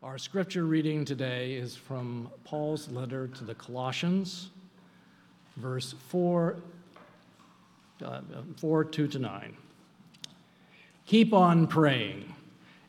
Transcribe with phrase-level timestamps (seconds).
[0.00, 4.50] Our scripture reading today is from Paul's letter to the Colossians,
[5.56, 6.54] verse 4,
[8.04, 8.20] uh,
[8.58, 9.56] 4 2 to 9.
[11.04, 12.32] Keep on praying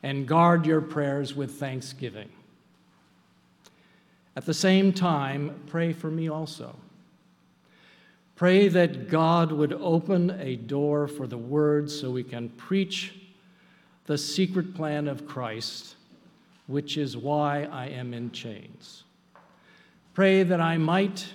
[0.03, 2.29] and guard your prayers with thanksgiving.
[4.35, 6.75] At the same time, pray for me also.
[8.35, 13.15] Pray that God would open a door for the word so we can preach
[14.05, 15.95] the secret plan of Christ
[16.69, 19.03] which is why I am in chains.
[20.13, 21.33] Pray that I might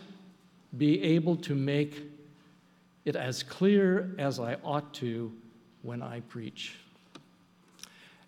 [0.78, 2.04] be able to make
[3.04, 5.32] it as clear as I ought to
[5.82, 6.76] when I preach.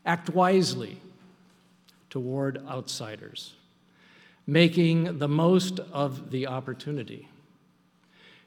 [0.04, 1.00] Act wisely
[2.10, 3.54] toward outsiders,
[4.44, 7.28] making the most of the opportunity.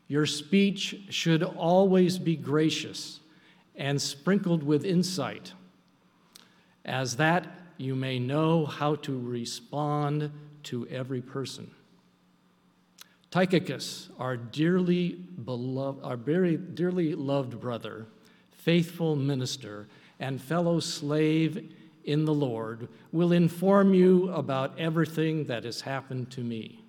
[0.10, 3.22] Your speech should always be gracious
[3.78, 5.54] and sprinkled with insight,
[6.84, 10.32] as that you may know how to respond
[10.64, 11.72] to every person.
[13.32, 15.14] Tychicus, our dearly
[15.46, 18.08] beloved, our very dearly loved brother,
[18.52, 19.88] faithful minister,
[20.20, 26.42] and fellow slave in the Lord, will inform you about everything that has happened to
[26.42, 26.84] me.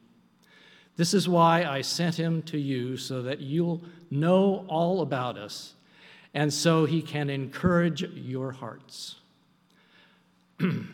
[0.96, 5.74] This is why I sent him to you, so that you'll know all about us,
[6.34, 9.19] and so he can encourage your hearts.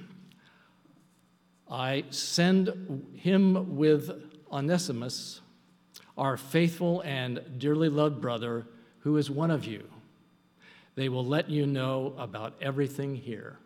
[1.71, 4.11] I send him with
[4.53, 5.41] Onesimus,
[6.17, 8.67] our faithful and dearly loved brother,
[9.01, 9.85] who is one of you.
[10.95, 13.59] They will let you know about everything here.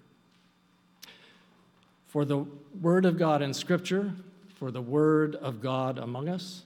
[2.09, 2.45] For the
[2.81, 4.13] word of God in Scripture,
[4.57, 6.65] for the word of God among us,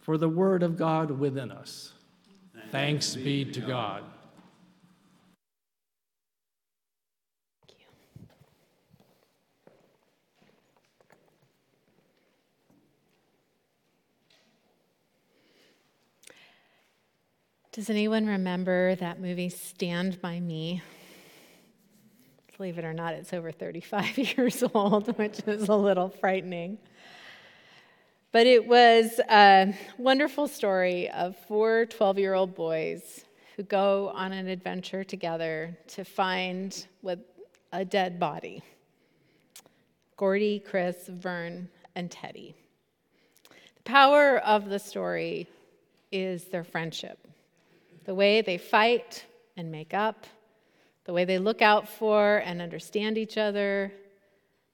[0.00, 1.92] for the word of God within us.
[2.70, 4.04] Thanks, be to God.
[17.74, 20.80] Does anyone remember that movie Stand By Me?
[22.56, 26.78] Believe it or not, it's over 35 years old, which is a little frightening.
[28.30, 33.24] But it was a wonderful story of four 12 year old boys
[33.56, 37.18] who go on an adventure together to find what,
[37.72, 38.62] a dead body
[40.16, 42.54] Gordy, Chris, Vern, and Teddy.
[43.50, 45.48] The power of the story
[46.12, 47.23] is their friendship
[48.04, 49.24] the way they fight
[49.56, 50.26] and make up,
[51.04, 53.92] the way they look out for and understand each other,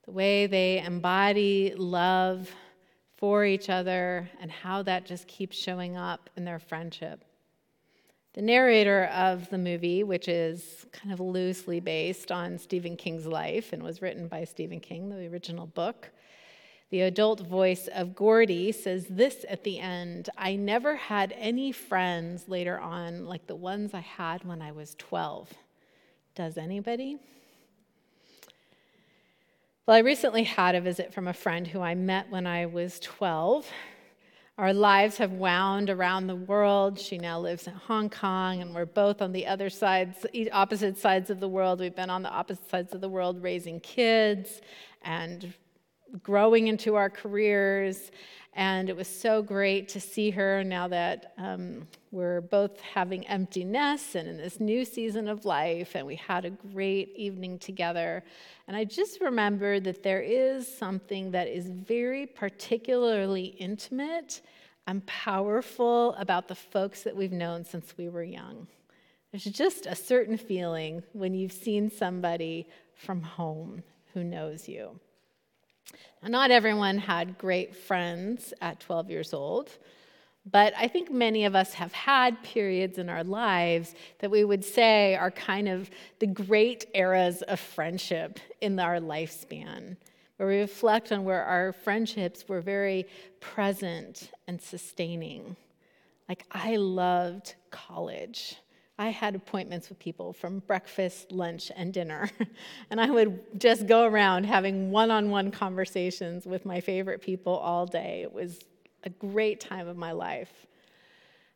[0.05, 2.51] the way they embody love
[3.17, 7.25] for each other, and how that just keeps showing up in their friendship.
[8.33, 13.73] The narrator of the movie, which is kind of loosely based on Stephen King's life
[13.73, 16.11] and was written by Stephen King, the original book,
[16.91, 22.49] the adult voice of Gordy says this at the end I never had any friends
[22.49, 25.53] later on like the ones I had when I was 12.
[26.35, 27.19] Does anybody?
[29.87, 33.01] Well, I recently had a visit from a friend who I met when I was
[33.01, 33.67] 12.
[34.59, 37.01] Our lives have wound around the world.
[37.01, 41.31] She now lives in Hong Kong, and we're both on the other sides, opposite sides
[41.31, 41.81] of the world.
[41.81, 44.61] We've been on the opposite sides of the world raising kids
[45.03, 45.55] and
[46.23, 48.11] growing into our careers.
[48.55, 53.65] And it was so great to see her now that um, we're both having empty
[53.65, 55.95] nests and in this new season of life.
[55.95, 58.25] And we had a great evening together.
[58.67, 64.41] And I just remembered that there is something that is very particularly intimate
[64.87, 68.67] and powerful about the folks that we've known since we were young.
[69.31, 74.99] There's just a certain feeling when you've seen somebody from home who knows you.
[76.23, 79.71] Not everyone had great friends at 12 years old,
[80.51, 84.65] but I think many of us have had periods in our lives that we would
[84.65, 89.97] say are kind of the great eras of friendship in our lifespan,
[90.37, 93.07] where we reflect on where our friendships were very
[93.41, 95.57] present and sustaining.
[96.29, 98.57] Like, I loved college.
[99.01, 102.29] I had appointments with people from breakfast, lunch, and dinner.
[102.91, 107.55] and I would just go around having one on one conversations with my favorite people
[107.55, 108.21] all day.
[108.21, 108.61] It was
[109.03, 110.67] a great time of my life.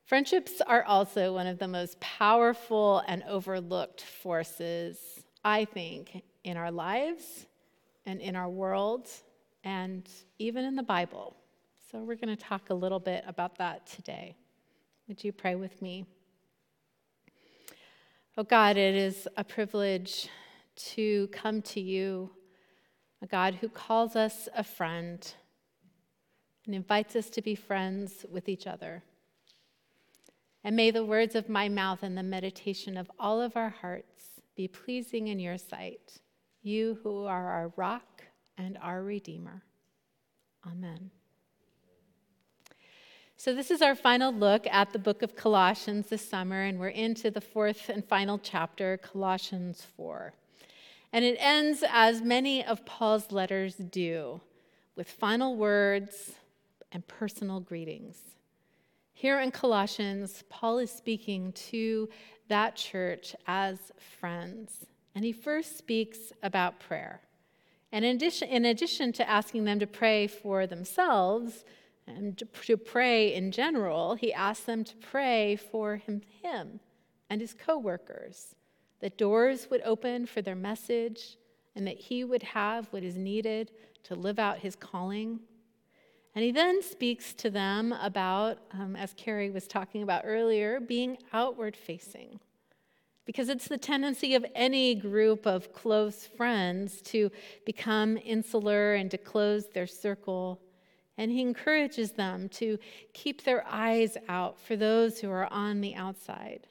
[0.07, 4.99] Friendships are also one of the most powerful and overlooked forces,
[5.45, 7.45] I think, in our lives
[8.07, 9.11] and in our world
[9.65, 10.09] and
[10.39, 11.37] even in the Bible.
[11.93, 14.35] So, we're going to talk a little bit about that today.
[15.09, 16.07] Would you pray with me?
[18.37, 20.29] Oh God, it is a privilege
[20.75, 22.31] to come to you
[23.23, 25.35] a God who calls us a friend
[26.67, 29.05] and invites us to be friends with each other.
[30.65, 34.41] And may the words of my mouth and the meditation of all of our hearts
[34.57, 36.19] be pleasing in your sight,
[36.61, 38.25] you who are our rock
[38.59, 39.63] and our Redeemer.
[40.67, 41.13] Amen.
[43.37, 46.89] So, this is our final look at the book of Colossians this summer, and we're
[46.89, 50.33] into the fourth and final chapter, Colossians 4.
[51.13, 54.41] And it ends as many of Paul's letters do,
[54.97, 56.33] with final words
[56.93, 58.19] and personal greetings.
[59.13, 62.09] Here in Colossians, Paul is speaking to
[62.49, 67.21] that church as friends, and he first speaks about prayer.
[67.93, 71.65] And in addition, in addition to asking them to pray for themselves
[72.07, 76.81] and to pray in general, he asked them to pray for him, him
[77.31, 78.55] and his coworkers,
[79.01, 81.37] that doors would open for their message
[81.75, 83.73] and that he would have what is needed
[84.05, 85.41] to live out his calling.
[86.35, 91.17] And he then speaks to them about, um, as Carrie was talking about earlier, being
[91.33, 92.41] outward facing
[93.27, 97.31] because it's the tendency of any group of close friends to
[97.65, 100.61] become insular and to close their circle.
[101.17, 102.79] And he encourages them to
[103.13, 106.67] keep their eyes out for those who are on the outside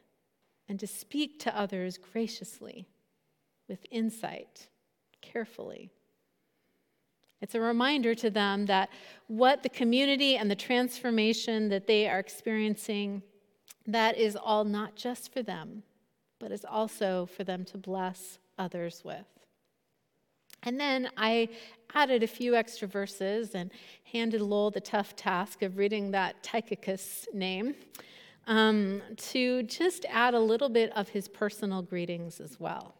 [0.67, 2.87] and to speak to others graciously,
[3.67, 4.67] with insight,
[5.21, 5.91] carefully.
[7.41, 8.89] It's a reminder to them that
[9.27, 13.21] what the community and the transformation that they are experiencing,
[13.85, 15.83] that is all not just for them,
[16.39, 19.25] but is also for them to bless others with.
[20.63, 21.49] And then I
[21.93, 23.71] added a few extra verses and
[24.11, 27.75] handed Lowell the tough task of reading that Tychicus name
[28.47, 32.95] um, to just add a little bit of his personal greetings as well.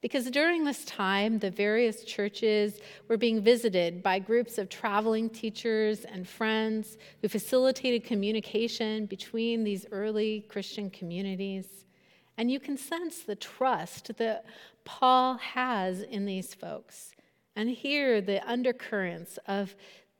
[0.00, 6.06] Because during this time, the various churches were being visited by groups of traveling teachers
[6.06, 11.84] and friends who facilitated communication between these early Christian communities.
[12.40, 14.46] And you can sense the trust that
[14.86, 17.14] Paul has in these folks
[17.54, 19.76] and hear the undercurrents of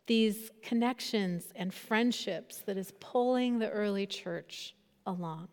[0.06, 4.74] these connections and friendships that is pulling the early church
[5.06, 5.48] along.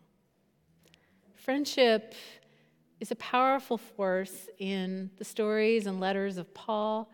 [1.36, 2.12] Friendship
[3.00, 7.10] is a powerful force in the stories and letters of Paul,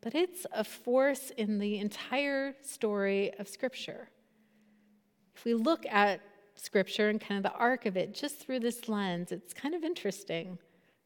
[0.00, 4.10] but it's a force in the entire story of Scripture.
[5.34, 6.20] If we look at
[6.62, 9.82] scripture and kind of the arc of it just through this lens, it's kind of
[9.82, 10.58] interesting.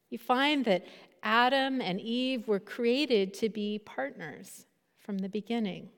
[0.09, 0.85] You find that
[1.23, 4.65] Adam and Eve were created to be partners
[4.99, 5.89] from the beginning.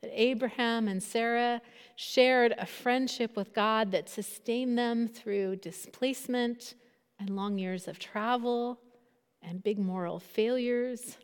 [0.00, 1.60] That Abraham and Sarah
[1.96, 6.74] shared a friendship with God that sustained them through displacement
[7.18, 8.80] and long years of travel
[9.42, 11.18] and big moral failures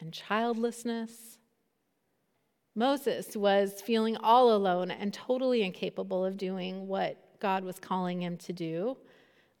[0.00, 1.38] and childlessness.
[2.74, 8.36] Moses was feeling all alone and totally incapable of doing what God was calling him
[8.38, 8.96] to do,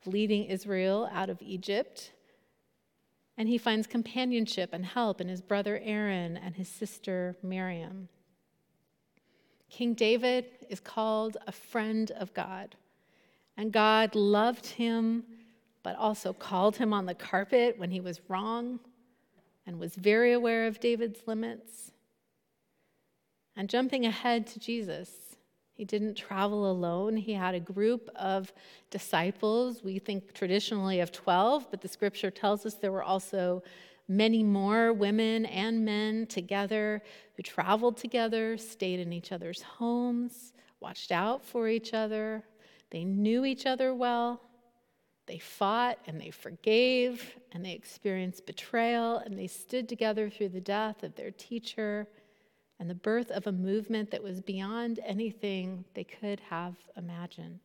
[0.06, 2.12] leading Israel out of Egypt.
[3.36, 8.08] And he finds companionship and help in his brother Aaron and his sister Miriam.
[9.68, 12.76] King David is called a friend of God,
[13.56, 15.24] and God loved him,
[15.82, 18.80] but also called him on the carpet when he was wrong
[19.66, 21.91] and was very aware of David's limits.
[23.56, 25.36] And jumping ahead to Jesus,
[25.74, 27.16] he didn't travel alone.
[27.16, 28.52] He had a group of
[28.90, 29.82] disciples.
[29.82, 33.62] We think traditionally of 12, but the scripture tells us there were also
[34.08, 37.02] many more women and men together
[37.36, 42.44] who traveled together, stayed in each other's homes, watched out for each other.
[42.90, 44.40] They knew each other well.
[45.26, 50.60] They fought and they forgave and they experienced betrayal and they stood together through the
[50.60, 52.08] death of their teacher
[52.82, 57.60] and the birth of a movement that was beyond anything they could have imagined.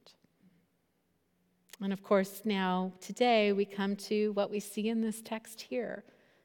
[1.82, 6.04] And of course, now, today, we come to what we see in this text here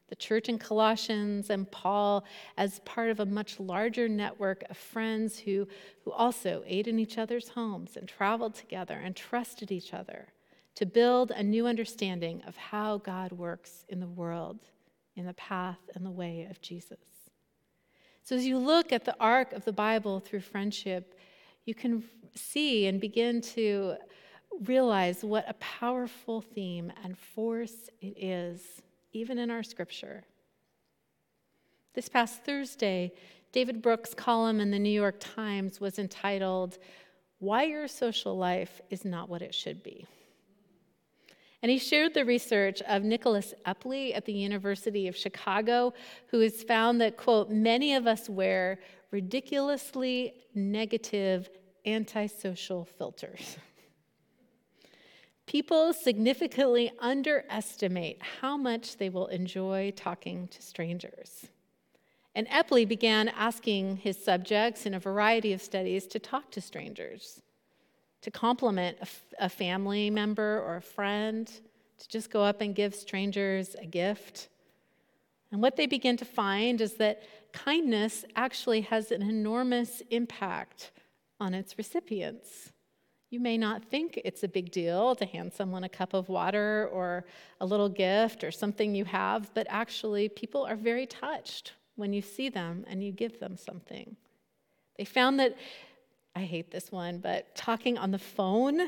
[0.08, 2.24] the church in Colossians and Paul
[2.56, 5.68] as part of a much larger network of friends who,
[6.06, 10.28] who also ate in each other's homes and traveled together and trusted each other
[10.76, 14.60] to build a new understanding of how God works in the world,
[15.14, 17.11] in the path and the way of Jesus.
[18.24, 21.18] So, as you look at the arc of the Bible through friendship,
[21.64, 23.96] you can see and begin to
[24.64, 30.22] realize what a powerful theme and force it is, even in our scripture.
[31.94, 33.12] This past Thursday,
[33.50, 36.78] David Brooks' column in the New York Times was entitled,
[37.38, 40.06] Why Your Social Life is Not What It Should Be.
[41.62, 45.94] And he shared the research of Nicholas Epley at the University of Chicago,
[46.28, 48.80] who has found that, quote, many of us wear
[49.12, 51.48] ridiculously negative
[51.86, 53.58] antisocial filters.
[55.46, 61.46] People significantly underestimate how much they will enjoy talking to strangers.
[62.34, 67.42] And Epley began asking his subjects in a variety of studies to talk to strangers,
[68.22, 68.96] to compliment
[69.38, 71.46] a, family member or a friend,
[71.98, 74.48] to just go up and give strangers a gift.
[75.50, 80.92] And what they begin to find is that kindness actually has an enormous impact
[81.38, 82.72] on its recipients.
[83.30, 86.88] You may not think it's a big deal to hand someone a cup of water
[86.92, 87.24] or
[87.60, 92.22] a little gift or something you have, but actually, people are very touched when you
[92.22, 94.16] see them and you give them something.
[94.98, 95.56] They found that,
[96.34, 98.80] I hate this one, but talking on the phone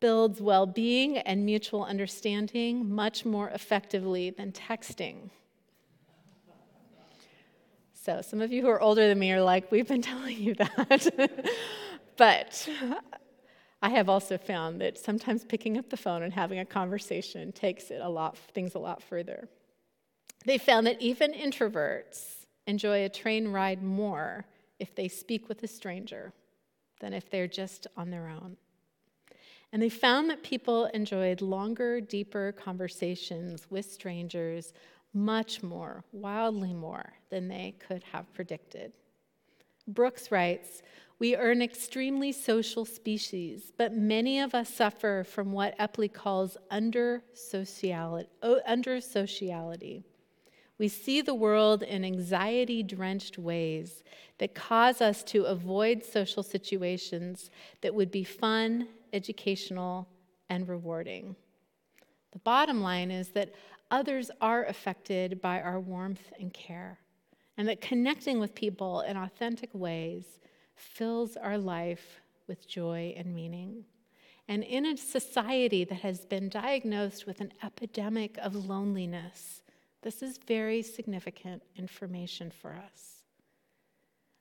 [0.00, 5.30] builds well being and mutual understanding much more effectively than texting.
[7.94, 10.54] So, some of you who are older than me are like, we've been telling you
[10.54, 11.50] that.
[12.16, 12.68] but
[13.82, 17.90] I have also found that sometimes picking up the phone and having a conversation takes
[17.90, 19.48] it a lot, things a lot further.
[20.44, 24.44] They found that even introverts enjoy a train ride more
[24.78, 26.32] if they speak with a stranger
[27.00, 28.56] than if they're just on their own.
[29.72, 34.72] And they found that people enjoyed longer, deeper conversations with strangers
[35.12, 38.92] much more, wildly more, than they could have predicted.
[39.88, 40.82] Brooks writes
[41.18, 46.56] We are an extremely social species, but many of us suffer from what Epley calls
[46.70, 48.28] under sociality.
[50.78, 54.04] We see the world in anxiety drenched ways
[54.38, 60.06] that cause us to avoid social situations that would be fun, educational,
[60.50, 61.36] and rewarding.
[62.32, 63.54] The bottom line is that
[63.90, 66.98] others are affected by our warmth and care,
[67.56, 70.24] and that connecting with people in authentic ways
[70.74, 73.84] fills our life with joy and meaning.
[74.48, 79.62] And in a society that has been diagnosed with an epidemic of loneliness,
[80.06, 83.24] this is very significant information for us.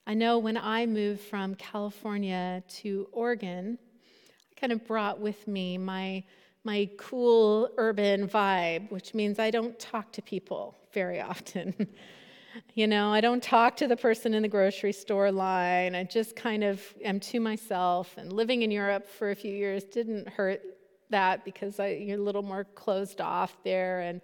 [0.06, 5.80] I know when I moved from California to Oregon, I kind of brought with me
[5.80, 6.24] my,
[6.64, 11.74] my cool urban vibe, which means I don't talk to people very often.
[12.76, 15.96] you know, I don't talk to the person in the grocery store line.
[15.96, 18.14] I just kind of am to myself.
[18.18, 20.62] And living in Europe for a few years didn't hurt
[21.10, 24.02] that because I, you're a little more closed off there.
[24.02, 24.22] And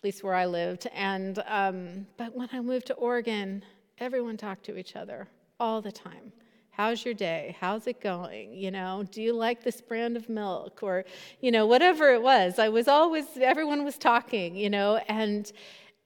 [0.00, 0.86] at least where I lived.
[0.94, 3.62] And um, but when I moved to Oregon,
[3.98, 5.28] everyone talked to each other
[5.58, 6.32] all the time.
[6.70, 7.54] How's your day?
[7.60, 8.54] How's it going?
[8.54, 10.82] You know, do you like this brand of milk?
[10.82, 11.04] Or,
[11.42, 12.58] you know, whatever it was.
[12.58, 15.52] I was always, everyone was talking, you know, and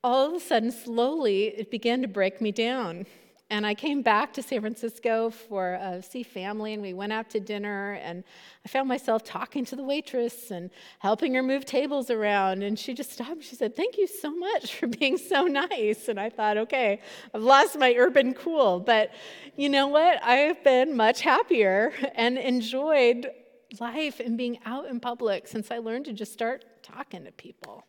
[0.03, 3.07] all of a sudden, slowly, it began to break me down.
[3.55, 7.31] And I came back to San Francisco for a see family, and we went out
[7.31, 7.93] to dinner.
[8.03, 8.25] And
[8.67, 12.65] I found myself talking to the waitress and helping her move tables around.
[12.65, 13.45] And she just stopped.
[13.45, 17.01] She said, "Thank you so much for being so nice." And I thought, "Okay,
[17.33, 19.13] I've lost my urban cool, but
[19.55, 20.21] you know what?
[20.25, 23.31] I've been much happier and enjoyed
[23.79, 27.87] life and being out in public since I learned to just start talking to people."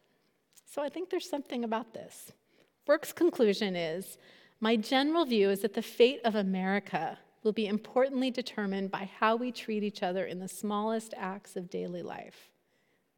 [0.67, 2.33] So I think there's something about this.
[2.85, 4.19] Brooks' conclusion is
[4.65, 9.35] my general view is that the fate of America will be importantly determined by how
[9.35, 12.49] we treat each other in the smallest acts of daily life.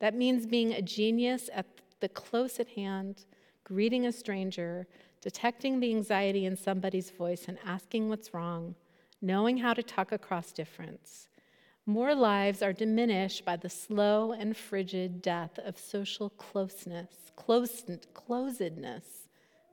[0.01, 1.65] That means being a genius at
[2.01, 3.23] the close at hand,
[3.63, 4.87] greeting a stranger,
[5.21, 8.75] detecting the anxiety in somebody's voice and asking what's wrong,
[9.21, 11.29] knowing how to talk across difference.
[11.85, 19.26] More lives are diminished by the slow and frigid death of social closeness, close, closedness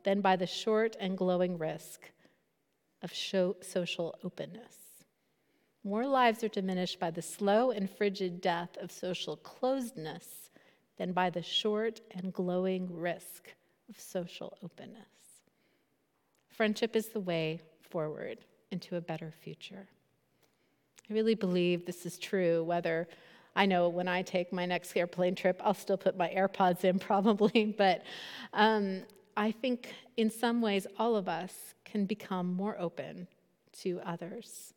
[0.05, 2.11] than by the short and glowing risk
[3.03, 4.77] of social openness.
[5.83, 10.49] More lives are diminished by the slow and frigid death of social closedness
[10.97, 13.49] than by the short and glowing risk
[13.91, 15.05] of social openness.
[16.49, 18.39] Friendship is the way forward
[18.71, 19.89] into a better future.
[21.11, 23.09] I really believe this is true, whether
[23.55, 26.99] I know when I take my next airplane trip, I'll still put my AirPods in
[27.11, 28.03] probably, but
[28.53, 29.03] um,
[29.37, 33.29] I think in some ways all of us can become more open
[33.81, 34.75] to others.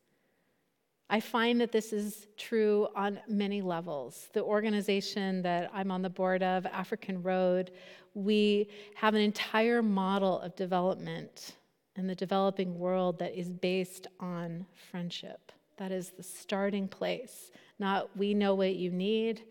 [1.09, 4.27] I find that this is true on many levels.
[4.33, 7.71] The organization that I'm on the board of, African Road,
[8.13, 11.53] we have an entire model of development
[11.95, 15.51] in the developing world that is based on friendship.
[15.77, 17.51] That is the starting place.
[17.79, 19.43] Not we know what you need,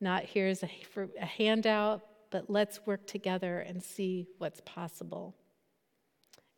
[0.00, 0.70] not here's a,
[1.20, 2.02] a handout,
[2.32, 5.36] but let's work together and see what's possible.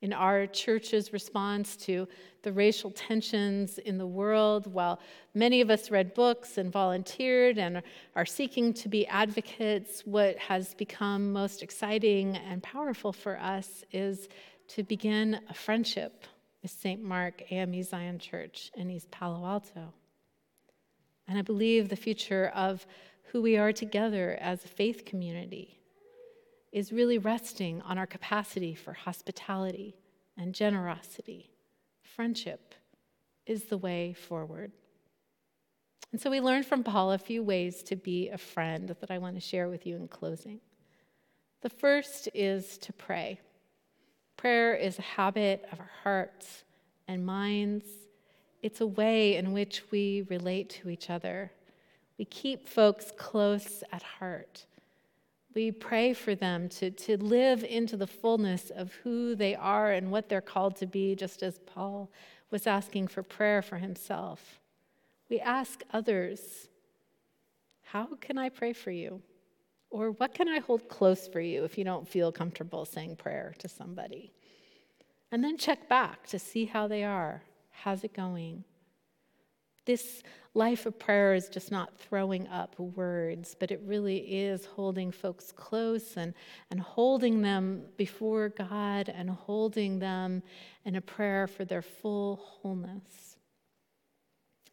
[0.01, 2.07] In our church's response to
[2.43, 5.01] the racial tensions in the world, while
[5.35, 7.83] many of us read books and volunteered and
[8.15, 14.29] are seeking to be advocates, what has become most exciting and powerful for us is
[14.69, 16.27] to begin a friendship
[16.63, 17.03] with St.
[17.03, 19.93] Mark AME Zion Church in East Palo Alto.
[21.27, 22.87] And I believe the future of
[23.27, 25.81] who we are together as a faith community
[26.73, 29.97] is really resting on our capacity for hospitality
[30.37, 31.51] and generosity.
[32.03, 32.75] Friendship
[33.47, 34.73] is the way forward.
[36.13, 39.19] And so we learned from Paul a few ways to be a friend that I
[39.19, 40.61] want to share with you in closing.
[41.63, 43.41] The first is to pray.
[44.37, 46.65] Prayer is a habit of our hearts
[47.09, 47.85] and minds.
[48.63, 51.51] It's a way in which we relate to each other.
[52.19, 54.67] We keep folks close at heart.
[55.55, 60.11] We pray for them to, to live into the fullness of who they are and
[60.11, 62.11] what they're called to be, just as Paul
[62.51, 64.61] was asking for prayer for himself.
[65.29, 66.69] We ask others,
[67.83, 69.23] How can I pray for you?
[69.91, 73.55] Or what can I hold close for you if you don't feel comfortable saying prayer
[73.59, 74.33] to somebody?
[75.31, 77.43] And then check back to see how they are.
[77.71, 78.65] How's it going?
[79.85, 80.23] This
[80.55, 85.53] life of prayer is just not throwing up words, but it really is holding folks
[85.53, 86.33] close and,
[86.71, 90.43] and holding them before God and holding them
[90.85, 93.37] in a prayer for their full wholeness.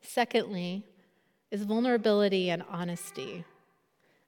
[0.02, 0.84] Secondly,
[1.50, 3.44] is vulnerability and honesty.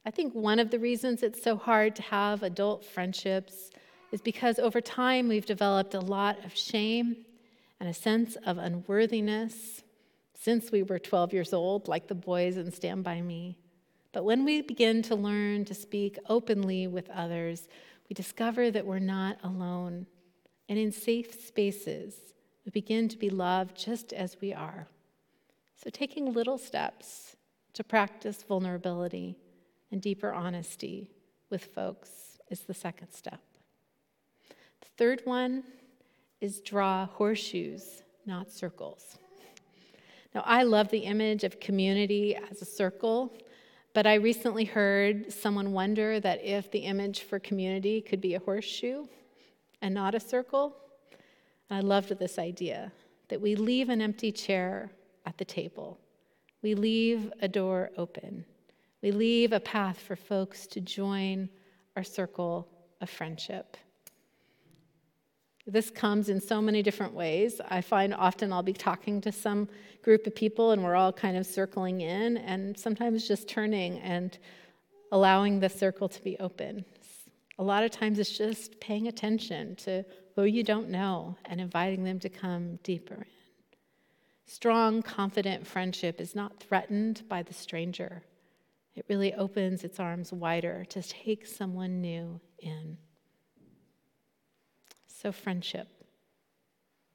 [0.06, 3.70] I think one of the reasons it's so hard to have adult friendships
[4.12, 7.26] is because over time we've developed a lot of shame
[7.80, 9.83] and a sense of unworthiness
[10.44, 13.58] since we were 12 years old, like the boys in Stand By Me.
[14.12, 17.70] But when we begin to learn to speak openly with others,
[18.10, 20.06] we discover that we're not alone.
[20.68, 22.16] And in safe spaces,
[22.66, 24.88] we begin to be loved just as we are.
[25.82, 27.38] So, taking little steps
[27.72, 29.38] to practice vulnerability
[29.92, 31.10] and deeper honesty
[31.50, 33.42] with folks is the second step.
[34.50, 35.64] The third one
[36.42, 39.18] is draw horseshoes, not circles.
[40.34, 43.38] Now, I love the image of community as a circle,
[43.94, 48.40] but I recently heard someone wonder that if the image for community could be a
[48.40, 49.06] horseshoe
[49.82, 50.76] and not a circle.
[51.70, 52.92] And I loved this idea
[53.30, 54.92] that we leave an empty chair
[55.26, 56.00] at the table,
[56.62, 58.46] we leave a door open.
[59.02, 61.50] We leave a path for folks to join
[61.98, 62.70] our circle
[63.02, 63.76] of friendship.
[65.66, 67.62] This comes in so many different ways.
[67.70, 69.70] I find often I'll be talking to some
[70.02, 74.38] group of people and we're all kind of circling in, and sometimes just turning and
[75.12, 76.84] allowing the circle to be open.
[77.60, 80.04] A lot of times it's just paying attention to
[80.36, 83.78] who you don't know and inviting them to come deeper in.
[84.46, 88.24] Strong, confident friendship is not threatened by the stranger.
[88.96, 92.98] It really opens its arms wider to take someone new in.
[95.24, 95.88] So, friendship.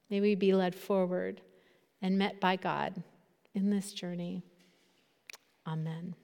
[0.08, 1.42] May we be led forward
[2.00, 3.02] and met by God
[3.54, 4.42] in this journey.
[5.66, 6.14] Amen.